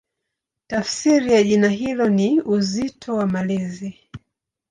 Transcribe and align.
Tafsiri 0.67 1.33
ya 1.33 1.43
jina 1.43 1.69
hilo 1.69 2.09
ni 2.09 2.41
"Uzito 2.41 3.15
wa 3.15 3.27
Malezi". 3.27 3.99